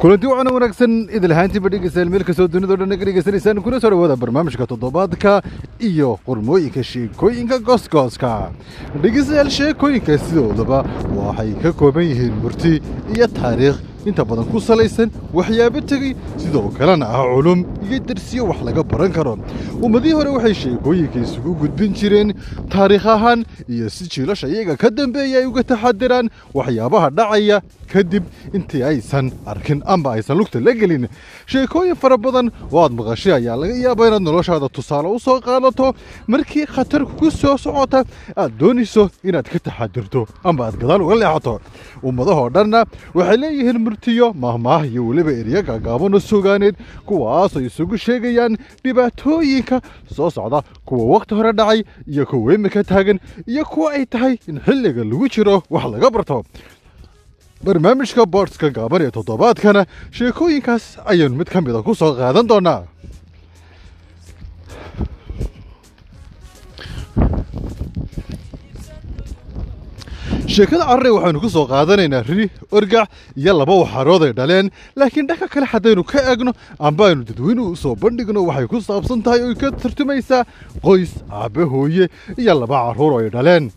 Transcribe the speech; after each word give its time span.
kulanti 0.00 0.26
waxaana 0.30 0.50
wanaagsan 0.56 0.92
idil 1.16 1.32
ahaantiiba 1.34 1.68
dhegeystayaal 1.72 2.10
meel 2.12 2.24
kastoo 2.28 2.46
dunidao 2.54 2.76
dhan 2.80 2.88
naga 2.92 3.04
dhegeysanaysaan 3.08 3.60
kuna 3.66 3.80
soo 3.82 3.90
dhawaada 3.94 4.16
barnaamijka 4.22 4.66
toddobaadka 4.72 5.32
iyo 5.88 6.10
qormooyinka 6.28 6.82
sheekooyinka 6.92 7.58
goosgooska. 7.68 8.30
Dhegeystayaal 9.02 9.50
sheekooyinka 9.58 10.16
sidoodaba 10.24 10.78
waxay 11.18 11.52
ka 11.62 11.72
kooban 11.82 12.06
yihiin 12.12 12.34
murti 12.44 12.72
iyo 13.16 13.26
taariikh 13.40 13.78
inta 14.08 14.24
badan 14.24 14.44
ku 14.52 14.58
salaysan 14.60 15.10
waxyaabo 15.36 15.80
tegey 15.90 16.12
sidoo 16.42 16.68
kalena 16.78 17.06
ah 17.18 17.24
culum 17.34 17.60
iyo 17.84 17.98
darsiyo 18.08 18.42
wax 18.50 18.60
laga 18.66 18.82
baran 18.82 19.12
karo. 19.12 19.34
Ummadihii 19.84 20.16
hore 20.18 20.30
waxay 20.36 20.54
sheekooyinka 20.62 21.18
isugu 21.20 21.52
gudbin 21.60 21.92
jireen 21.98 22.28
taariikh 22.72 23.06
ahaan 23.06 23.44
iyo 23.68 23.88
si 23.90 24.04
jiilasha 24.12 24.48
iyaga 24.48 24.76
ka 24.76 24.88
dambeeya 24.90 25.38
ay 25.40 25.46
uga 25.50 25.62
taxadiraan 25.62 26.30
waxyaabaha 26.54 27.10
dhacaya. 27.18 27.60
Kadib 27.90 28.22
intii 28.54 28.82
aysan 28.86 29.32
arkin 29.46 29.82
amba 29.84 30.12
aysan 30.14 30.38
lugta 30.38 30.60
la 30.62 30.72
gelin. 30.72 31.08
Sheekooyin 31.50 31.96
fara 31.98 32.16
badan 32.16 32.46
oo 32.72 32.78
aad 32.84 32.92
maqashay 32.94 33.32
ayaa 33.34 33.56
laga 33.58 33.74
yaabaa 33.74 34.06
inaad 34.08 34.22
noloshaada 34.22 34.68
tusaale 34.70 35.08
u 35.10 35.18
soo 35.18 35.40
qaadato. 35.40 35.92
Markii 36.30 36.66
khatar 36.74 37.02
kugu 37.04 37.30
soo 37.30 37.56
socota 37.58 38.04
aad 38.36 38.52
doonayso 38.60 39.10
inaad 39.28 39.46
ka 39.52 39.58
taxadirto 39.58 40.26
amba 40.44 40.66
aad 40.70 40.76
gadaal 40.80 41.02
uga 41.02 41.14
leexato. 41.22 41.54
Ummadahoo 42.08 42.48
dhanna 42.54 42.86
waxay 43.14 43.36
leeyihiin 43.42 43.78
murtiyo 43.90 44.32
mahmaah 44.44 44.86
iyo 44.86 45.02
weliba 45.08 45.32
eryo 45.40 45.62
gaagaabano 45.68 46.20
sugaaneed 46.20 46.76
kuwaasoo 47.06 47.60
isugu 47.68 47.96
sheegayaan 47.98 48.54
dhibaatooyinka 48.84 49.76
soo 50.16 50.30
socda 50.30 50.62
kuwa 50.86 51.04
wakhti 51.14 51.34
hore 51.34 51.52
dhacay 51.52 51.82
iyo 52.12 52.26
kuwa 52.26 52.54
imika 52.54 52.84
taagan 52.84 53.18
iyo 53.46 53.64
kuwa 53.64 53.92
ay 53.92 54.04
tahay 54.06 54.34
in 54.48 54.60
xilliga 54.66 55.02
lagu 55.04 55.26
jiro 55.28 55.62
wax 55.70 55.84
laga 55.92 56.10
barto 56.10 56.44
barnaamijka 57.64 58.26
boodska 58.26 58.70
gaaban 58.70 59.02
ee 59.02 59.10
toddobaadkana 59.10 59.86
sheekooyinkaas 60.10 60.84
ayaynu 61.10 61.34
mid 61.40 61.48
ka 61.50 61.60
mida 61.60 61.82
ku 61.82 61.94
soo 61.94 62.14
qaadan 62.14 62.46
doonaa 62.46 62.82
sheekada 70.54 70.84
carare 70.90 71.10
waxaynu 71.16 71.40
ku 71.44 71.48
soo 71.54 71.66
qaadanaynaa 71.72 72.22
ri 72.28 72.50
orgac 72.72 73.08
iyo 73.36 73.52
laba 73.60 73.74
waxarood 73.82 74.22
ay 74.26 74.32
dhaleen. 74.32 74.70
Laakiin 74.96 75.26
dhanka 75.28 75.46
kale 75.48 75.66
haddaynu 75.72 76.02
ka 76.10 76.18
eegno 76.30 76.52
amba 76.78 77.08
aynu 77.10 77.22
dadweynuhu 77.28 77.72
u 77.74 77.76
soo 77.76 77.94
bandhigno 78.02 78.40
waxay 78.48 78.66
ku 78.72 78.78
saabsan 78.88 79.22
tahay 79.22 79.42
oy 79.48 79.54
ka 79.54 79.70
tarjumaysaa 79.82 80.44
qoys 80.82 81.12
aabbe 81.30 81.62
hooye 81.72 82.08
iyo 82.38 82.54
laba 82.60 82.76
carruur 82.86 83.22
ay 83.22 83.30
dhaleen. 83.30 83.70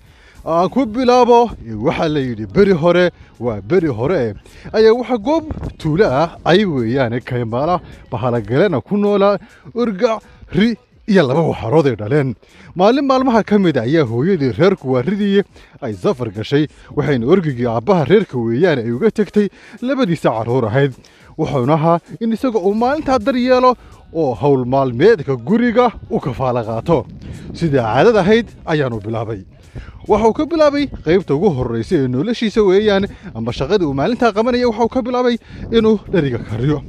Aan 0.46 0.70
ku 0.74 0.86
bilaabo 0.86 1.52
waxaa 1.88 2.10
la 2.16 2.20
yidhi 2.20 2.46
beri 2.56 2.74
hore 2.82 3.06
waa 3.40 3.62
beri 3.62 3.88
hore. 4.00 4.34
Ayaa 4.74 4.94
waxa 5.00 5.18
goob 5.18 5.46
tuulo 5.80 6.06
ah 6.22 6.30
ay 6.46 6.66
weeyaane 6.66 7.20
kaymaala 7.30 7.80
bahalagalena 8.12 8.82
ku 8.82 8.98
noolaa 8.98 9.38
orgac 9.76 10.20
ri 10.58 10.76
iyo 11.12 11.24
laba 11.28 11.42
waxarood 11.52 11.88
ay 11.92 11.96
dhaleen 12.02 12.30
maalin 12.80 13.06
maalmaha 13.12 13.42
ka 13.50 13.58
mid 13.60 13.78
a 13.78 13.84
ayaa 13.88 14.06
hooyadii 14.12 14.52
reerku 14.60 14.86
waaridiye 14.96 15.42
ay 15.86 15.94
safar 16.04 16.30
gashay 16.38 16.64
waxayna 16.98 17.26
orgigii 17.34 17.68
aabbaha 17.68 18.04
reerka 18.12 18.38
weeyaan 18.48 18.80
ay 18.84 18.92
uga 18.98 19.10
tegtay 19.20 19.48
labadiisa 19.88 20.30
carruur 20.38 20.66
ahayd 20.72 20.94
wuxuuna 21.40 21.74
ahaa 21.80 21.98
in 22.24 22.32
isaga 22.38 22.60
uu 22.68 22.74
maalintaa 22.84 23.20
dar 23.28 23.36
yeelo 23.48 23.72
oo 24.22 24.32
howl 24.42 24.64
maalmeedka 24.76 25.36
guriga 25.50 25.92
u 26.10 26.20
kafaala 26.26 26.62
qaato 26.70 26.98
sidaa 27.60 27.84
caadad 27.96 28.18
ahayd 28.24 28.48
ayaanu 28.74 28.98
bilaabay 29.06 29.42
waxauu 30.12 30.34
ka 30.40 30.44
bilaabay 30.54 30.86
qaybta 31.08 31.32
ugu 31.38 31.50
horraysa 31.58 31.96
ee 32.02 32.08
noloshiisa 32.16 32.62
weeyaan 32.70 33.04
amba 33.38 33.52
shaqadii 33.60 33.88
uu 33.92 33.98
maalintaa 34.02 34.32
qabanaya 34.38 34.68
waxauu 34.72 34.92
ka 34.96 35.02
bilaabay 35.08 35.36
inuu 35.78 35.96
dheriga 36.14 36.40
kariyo 36.50 36.80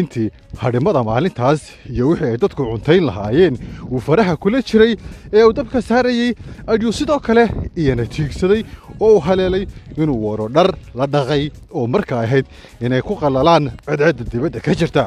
intii 0.00 0.30
hadhimada 0.62 1.02
maalintaas 1.08 1.60
iyo 1.92 2.08
wixii 2.08 2.28
ay 2.32 2.36
dadku 2.44 2.62
cuntayn 2.70 3.04
lahaayeen. 3.08 3.54
Uu 3.92 4.00
faraha 4.06 4.36
kula 4.36 4.62
jiray 4.68 4.96
ee 5.32 5.42
uu 5.44 5.52
dabka 5.52 5.82
saarayey 5.82 6.34
ayuu 6.66 6.92
sidoo 6.92 7.18
kale 7.26 7.44
iyana 7.76 8.06
tiigsaday 8.06 8.62
oo 9.00 9.14
uu 9.16 9.20
haleelay 9.26 9.64
inuu 9.96 10.20
waro 10.26 10.48
dhar 10.48 10.68
la 10.94 11.06
dhaqay 11.06 11.50
oo 11.76 11.86
markaa 11.86 12.22
ahayd 12.26 12.46
inay 12.80 13.02
ku 13.02 13.14
qallalaan 13.22 13.70
cedcedda 13.86 14.24
dibadda 14.32 14.60
ka 14.60 14.74
jirta. 14.74 15.04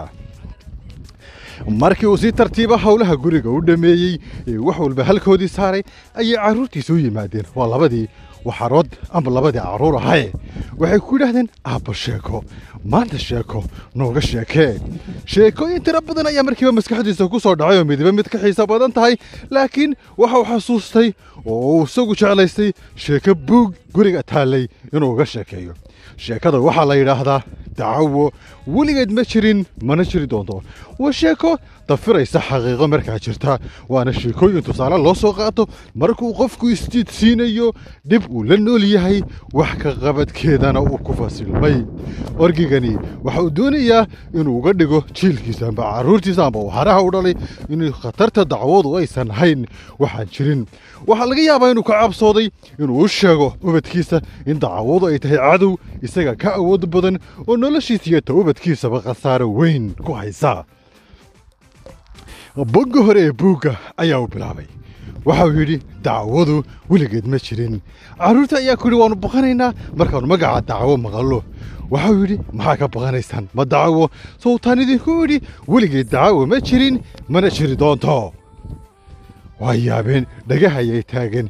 Markii 1.82 2.06
uu 2.08 2.18
si 2.18 2.32
tartiiba 2.32 2.78
howlaha 2.78 3.16
guriga 3.16 3.50
u 3.50 3.62
dhammeeyey 3.68 4.20
ee 4.48 4.58
wax 4.58 4.78
walba 4.80 5.04
halkoodii 5.04 5.48
saaray 5.58 5.84
ayay 6.20 6.36
carruurtiisa 6.36 6.94
u 6.94 6.98
yimaadeen. 6.98 7.46
Waa 7.56 7.68
labadii 7.74 8.08
waxarood 8.46 8.90
amba 9.18 9.32
labadii 9.32 9.64
carruur 9.68 9.96
ahaye 9.98 10.34
waxay 10.82 11.00
ku 11.08 11.16
yidhaahdeen 11.18 11.48
aabba 11.72 11.94
sheeko 12.04 12.44
maanta 12.94 13.18
sheeko 13.28 13.60
nooga 14.00 14.22
sheekee 14.30 14.74
sheekooyin 15.34 15.84
tiro 15.86 16.02
badan 16.10 16.28
ayaa 16.32 16.44
markiiba 16.48 16.72
maskaxdiisa 16.80 17.28
ku 17.34 17.40
soo 17.46 17.56
dhacay 17.60 17.78
oo 17.82 17.86
midiba 17.92 18.12
mid 18.18 18.28
ka 18.34 18.38
xiisa 18.44 18.68
badan 18.72 18.92
tahay 18.98 19.16
laakiin 19.56 19.96
waxa 20.22 20.38
uu 20.40 20.46
xasuustay 20.52 21.08
oo 21.46 21.60
uu 21.78 21.84
isagu 21.88 22.14
jeclaystay 22.22 22.70
sheeko 23.06 23.32
buug 23.48 23.70
guriga 23.96 24.24
taallay 24.32 24.66
inuu 24.94 25.12
uga 25.16 25.26
sheekeeyo. 25.34 25.74
Sheekada 26.26 26.60
waxaa 26.68 26.86
la 26.92 26.96
yidhaahdaa 27.02 27.42
dacawo 27.78 28.26
weligeed 28.76 29.12
ma 29.18 29.24
jirin 29.32 29.66
mana 29.88 30.04
jiri 30.12 30.28
doonto 30.34 30.62
waa 31.00 31.12
sheeko 31.22 31.58
dafiraysa 31.88 32.40
xaqiiqo 32.40 32.88
markaa 32.88 33.20
jirta. 33.20 33.60
Waana 33.90 34.14
sheekooyin 34.14 34.62
tusaale 34.64 34.98
loo 34.98 35.14
soo 35.16 35.34
qaato. 35.34 35.68
Markuu 35.96 36.34
qofku 36.34 36.70
isjiid 36.70 37.10
siinayo 37.10 37.74
dhib 38.06 38.24
uu 38.30 38.44
la 38.44 38.58
nool 38.58 38.84
yahay 38.84 39.22
wax 39.54 39.78
ka 39.82 39.94
qabadkeedana 40.04 40.82
uu 40.82 40.98
ku 40.98 41.14
fasilmay. 41.14 41.86
Orgigani 42.40 42.98
waxa 43.24 43.42
uu 43.44 43.50
doonayaa 43.50 44.06
inuu 44.34 44.58
uga 44.60 44.74
dhigo 44.74 45.04
jiilkiisa 45.14 45.68
amba 45.68 45.84
carruurtiisa 45.94 46.46
amba 46.46 46.60
waxaraha 46.60 47.02
u 47.04 47.12
dhalay 47.12 47.36
in 47.70 47.92
khatarta 47.92 48.46
dacwadu 48.46 48.98
aysan 48.98 49.30
hayn. 49.32 49.66
Waxaan 50.00 50.28
jirin 50.34 50.66
waxaa 51.08 51.26
laga 51.30 51.42
yaabaa 51.42 51.72
inuu 51.72 51.84
ka 51.84 52.02
cabsooday 52.02 52.50
inuu 52.80 53.02
u 53.04 53.08
sheego 53.08 53.54
ubadkiisa 53.64 54.22
in 54.46 54.60
dacwadu 54.60 55.08
ay 55.08 55.20
tahay 55.20 55.38
cadow 55.38 55.78
isaga 56.02 56.36
ka 56.36 56.56
awood 56.60 56.86
badan 56.90 57.20
oo 57.48 57.58
noloshiisa 57.58 58.10
iyo 58.10 58.22
ta 58.22 58.34
ubadkiisaba 58.34 59.00
khasaaro 59.06 59.48
weyn 59.54 59.94
ku 60.06 60.14
haysa 60.14 60.66
bogga 62.58 63.00
hore 63.08 63.22
ee 63.28 63.32
buugga 63.32 63.78
ayaa 63.98 64.20
uu 64.22 64.28
bilaabay. 64.34 64.66
Waxa 65.26 65.46
uu 65.48 65.60
yidhi 65.60 65.78
dacwadu 66.06 66.64
weligeed 66.90 67.26
ma 67.28 67.38
jirin. 67.46 67.82
Carruurta 68.20 68.58
ayaa 68.62 68.76
ku 68.80 68.88
yidhi 68.88 69.00
waannu 69.02 69.18
baqanaynaa 69.26 69.74
markaannu 70.00 70.28
magaca 70.34 70.62
dacwo 70.70 70.96
maqallo. 71.06 71.40
Waxa 71.94 72.10
uu 72.14 72.22
yidhi 72.24 72.38
maxaa 72.58 72.78
ka 72.82 72.88
baqanaysaan? 72.96 73.46
Ma 73.58 73.64
dacwo 73.66 74.10
sawtaan 74.44 74.80
idinku 74.84 75.12
yidhi 75.22 75.38
weligeed 75.68 76.08
dacwo 76.16 76.46
ma 76.52 76.58
jirin 76.68 76.96
mana 77.30 77.50
jiri 77.56 77.76
doonto. 77.82 78.34
Waa 79.60 79.74
yaabeen 79.88 80.26
dhagahayay 80.48 81.04
taagan. 81.12 81.50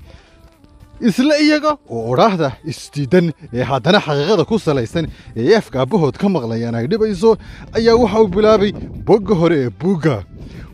Isla 1.07 1.35
iyaga 1.43 1.71
oo 1.91 2.01
odhaahda 2.11 2.49
isdiidan 2.71 3.25
ee 3.53 3.63
haddana 3.71 3.99
xaqiiqada 4.05 4.43
ku 4.49 4.55
salaysan 4.65 5.05
ee 5.35 5.51
afka 5.59 5.75
aabbahood 5.83 6.15
ka 6.21 6.27
maqlayaan 6.35 6.75
ay 6.79 6.87
dhibayso 6.91 7.35
ayaa 7.77 7.99
waxa 8.03 8.17
uu 8.23 8.29
bilaabay 8.35 8.71
bogga 9.07 9.35
hore 9.41 9.57
ee 9.65 9.71
buugga 9.81 10.15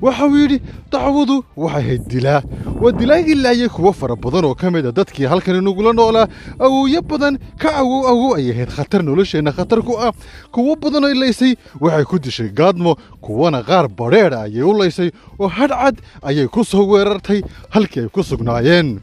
waxa 0.02 0.26
uu 0.28 0.38
yidhi 0.38 0.58
dacwadu 0.92 1.44
waxay 1.58 1.84
hayd 1.88 2.04
dilaa. 2.12 2.42
Waa 2.82 2.92
dilaagii 2.92 3.36
laayay 3.36 3.70
kuwo 3.70 3.94
fara 3.94 4.16
badan 4.16 4.46
oo 4.46 4.56
ka 4.56 4.72
mid 4.72 4.86
a 4.86 4.92
dadkii 4.92 5.26
halkan 5.30 5.56
inagula 5.62 5.94
noolaa. 5.94 6.28
Awowyo 6.60 7.02
badan 7.02 7.38
ka 7.62 7.70
awow 7.82 8.08
awow 8.12 8.36
ay 8.36 8.50
ahayd 8.52 8.70
khatar 8.70 9.04
nolosheenna 9.04 9.52
khatar 9.52 9.82
ku 9.86 9.94
ah. 10.00 10.12
Kuwo 10.52 10.76
badan 10.76 11.04
oo 11.06 11.14
laysay 11.14 11.54
waxay 11.80 12.06
ku 12.06 12.20
dishay 12.20 12.50
gaadmo 12.50 12.98
kuwana 13.22 13.62
qaar 13.64 13.88
badheedha 13.88 14.42
ayay 14.50 14.64
u 14.64 14.74
laysay 14.74 15.12
oo 15.40 15.48
hadhcad 15.48 16.02
ayay 16.24 16.48
ku 16.48 16.64
soo 16.66 16.86
weerartay 16.90 17.42
halkii 17.70 18.00
ay 18.04 18.10
ku 18.10 18.24
sugnaayeen. 18.24 19.00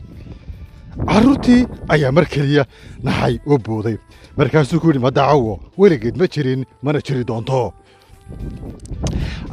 Carruurtii 1.07 1.67
ayaa 1.89 2.13
mar 2.13 2.27
keliya 2.27 2.67
naxay 3.03 3.39
oo 3.47 3.59
booday. 3.59 3.97
Markaasuu 4.37 4.81
ku 4.81 4.87
yidhi 4.91 4.99
ma 4.99 5.11
dacawo 5.11 5.61
weligeed 5.79 6.17
ma 6.19 6.27
jirin 6.27 6.65
mana 6.83 6.99
jiri 7.01 7.25
doonto 7.25 7.73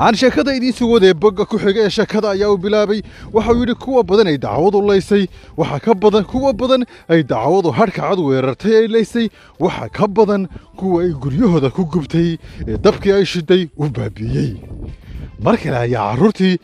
aan 0.06 0.16
sheekada 0.22 0.51
idiin 0.57 0.74
sugoodee 0.80 1.13
bogga 1.24 1.45
ku 1.45 1.57
xiga 1.63 1.81
ee 1.86 1.89
sheekada 1.98 2.30
ayaa 2.36 2.50
uu 2.54 2.57
bilaabay. 2.66 3.01
Waxauu 3.36 3.60
yidhi 3.62 3.75
kuwa 3.83 4.04
badan 4.04 4.27
ay 4.31 4.38
dacwadu 4.45 4.81
laysay. 4.89 5.24
Waxa 5.57 5.80
ka 5.86 5.94
badan 6.04 6.24
kuwa 6.31 6.51
badan 6.62 6.81
ay 7.10 7.24
dacwadu 7.24 7.69
hadhka 7.72 8.01
cad 8.10 8.19
weerartay 8.19 8.75
ay 8.81 8.88
laysay. 8.95 9.27
Waxa 9.60 9.89
ka 9.98 10.07
badan 10.07 10.48
kuwa 10.80 11.04
ay 11.04 11.12
guryahooda 11.24 11.69
ku 11.75 11.86
gubtay 11.94 12.38
ee 12.68 12.77
dabkii 12.77 13.13
ay 13.18 13.25
shiday 13.25 13.69
u 13.77 13.88
baabiiyey 13.89 14.51
mar 15.44 15.56
kale 15.57 15.77
ayaa 15.77 16.12
carruurtii 16.16 16.56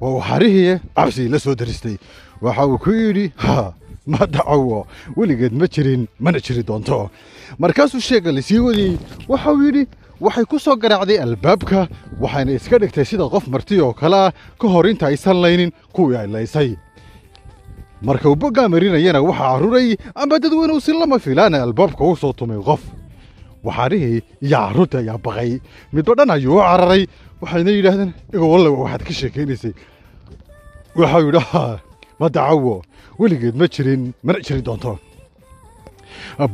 waa 0.00 0.14
waxarihii 0.18 0.78
cabsigii 0.96 1.28
la 1.34 1.38
soo 1.38 1.54
daristay. 1.54 1.96
Waxa 2.42 2.66
uu 2.66 2.78
ku 2.78 2.90
yidhi 2.90 3.32
ha 3.36 3.74
ma 4.06 4.26
dacawo 4.26 4.86
weligeed 5.16 5.52
ma 5.54 5.66
jirin 5.70 6.08
mana 6.18 6.38
jiri 6.40 6.62
doonto. 6.66 7.10
Markaasuu 7.58 8.00
sheega 8.00 8.32
la 8.32 8.42
sii 8.42 8.58
wadiyey. 8.58 8.98
Waxa 9.28 9.52
uu 9.54 9.62
yidhi 9.66 9.86
waxay 10.24 10.44
ku 10.50 10.56
soo 10.64 10.76
garaacday 10.82 11.18
albaabka 11.24 11.80
waxayna 12.22 12.52
iska 12.58 12.76
dhigtay 12.82 13.04
sida 13.10 13.24
qof 13.34 13.44
marti 13.54 13.74
oo 13.86 13.92
kale 14.00 14.16
ah 14.26 14.30
ka 14.60 14.66
hor 14.72 14.86
inta 14.90 15.06
aysan 15.10 15.38
laynin 15.44 15.70
kuwii 15.94 16.16
ay 16.22 16.28
laysay 16.34 16.70
marka 18.06 18.26
uu 18.30 18.38
boggaa 18.42 18.68
marinayana 18.72 19.20
waxaa 19.28 19.50
carruuray 19.52 19.88
amba 20.22 20.34
dadweynuhu 20.42 20.80
si 20.86 20.92
lama 21.00 21.18
filaana 21.24 21.56
albaabka 21.66 22.02
u 22.10 22.16
soo 22.22 22.32
tumay 22.38 22.60
qof. 22.68 22.82
Waxaarihii 23.66 24.18
iyo 24.46 24.56
carruurtii 24.58 24.98
ayaa 25.02 25.18
baqay. 25.26 25.50
Midba 25.94 26.12
dhan 26.18 26.30
ayuu 26.34 26.56
u 26.58 26.62
cararay 26.68 27.02
waxayna 27.42 27.70
yidhaahdeen 27.76 28.10
igo 28.34 28.46
walle 28.52 28.68
waxaad 28.82 29.02
ka 29.06 29.12
sheekaynaysay. 29.18 29.72
Waxau 30.98 31.22
yidhi 31.26 31.40
"Haa, 31.50 31.74
ma 32.20 32.26
dacawo 32.34 32.74
weligeed 33.20 33.54
ma 33.60 33.66
jirin 33.74 34.02
mana 34.26 34.38
jiri 34.46 34.62
doonto 34.66 34.92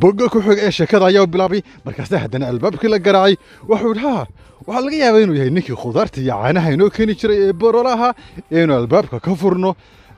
bogga 0.02 0.26
ku 0.32 0.38
xig 0.46 0.58
ee 0.66 0.70
sheekada 0.78 1.04
ayaa 1.10 1.26
bilaabay 1.32 1.60
markaase 1.86 2.16
haddana 2.24 2.44
albaabkii 2.52 2.88
la 2.94 2.98
garaacay 3.06 3.34
wuxuu 3.68 3.92
yidhi 3.94 4.04
haa 4.08 4.24
waxaa 4.66 4.84
laga 4.86 4.96
yaabaa 5.04 5.22
inuu 5.24 5.36
yahay 5.40 5.50
ninkii 5.56 5.76
khudaarta 5.82 6.18
iyo 6.24 6.34
caanaha 6.42 6.68
inoo 6.76 6.90
keeni 6.96 7.14
jiray 7.20 7.38
ee 7.48 7.52
borolaha 7.52 8.08
inuu 8.50 8.76
albaabka 8.82 9.16
ka 9.26 9.32
furno. 9.42 9.72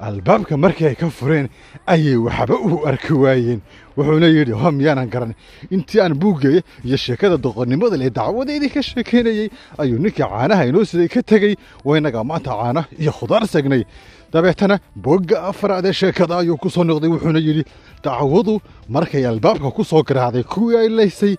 Albaabka 0.09 0.57
markii 0.57 0.87
ay 0.89 0.95
ka 0.97 1.09
fureen 1.11 1.47
ayay 1.87 2.17
waxba 2.17 2.57
u 2.57 2.87
arki 2.89 3.13
waayeen. 3.13 3.61
Wuxuuna 3.97 4.29
yidhi 4.33 4.53
ha 4.57 4.69
miyaanan 4.73 5.09
garan. 5.13 5.33
Intii 5.75 6.01
aan 6.01 6.15
buuggeeya 6.23 6.63
iyo 6.89 6.97
sheekada 6.97 7.37
doqonnimada 7.37 7.97
lee 8.01 8.09
dacwadeydii 8.19 8.73
ka 8.75 8.81
sheekaynayey 8.83 9.51
ayuu 9.83 9.99
ninkii 10.01 10.25
caanaha 10.25 10.65
inoo 10.71 10.85
siday 10.89 11.09
ka 11.15 11.21
tegey. 11.23 11.53
Waynaga 11.85 12.25
maanta 12.25 12.51
caana 12.61 12.83
iyo 13.03 13.13
khudaar 13.13 13.45
segnay 13.55 13.85
dabeetana 14.32 14.77
bogga 15.06 15.37
afraad 15.50 15.85
ee 15.87 15.93
sheekada 16.00 16.35
ayuu 16.43 16.56
ku 16.62 16.69
soo 16.71 16.85
noqday 16.85 17.11
wuxuuna 17.15 17.41
yidhi 17.47 17.65
dacwadu 18.05 18.61
markay 18.88 19.25
albaabka 19.32 19.71
ku 19.77 19.82
soo 19.85 20.03
garaacday 20.09 20.43
kuwii 20.53 20.77
ay 20.82 20.88
laysay 20.99 21.35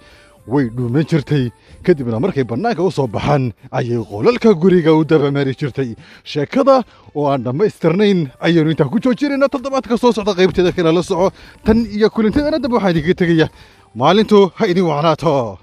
way 0.47 0.65
dhuuman 0.75 1.05
jirtay. 1.09 1.51
Kadibna 1.85 2.19
markay 2.19 2.43
bannaanka 2.51 2.81
u 2.83 2.91
soo 2.91 3.07
baxaan 3.07 3.53
ayay 3.71 4.01
qolalka 4.11 4.49
guriga 4.61 4.91
u 4.99 5.03
dabamari 5.05 5.53
jirtay. 5.59 5.89
Sheekada 6.31 6.75
oo 7.15 7.27
aan 7.31 7.43
dhammaystirnayn 7.45 8.19
ayaynu 8.45 8.71
intaa 8.73 8.89
ku 8.89 8.97
joojinayna 8.99 9.47
toddobaadka 9.53 9.97
soo 10.01 10.11
socda 10.11 10.33
qaybteeda 10.39 10.71
kale 10.75 10.91
la 10.97 11.03
soco. 11.03 11.27
Tan 11.65 11.85
iyo 11.95 12.09
kulintadana 12.09 12.57
dab 12.59 12.73
waxaa 12.73 12.91
idinkaga 12.93 13.15
tegaya 13.21 13.47
maalintu 13.95 14.49
ha 14.57 14.63
idin 14.71 14.83
wacnaato 14.91 15.57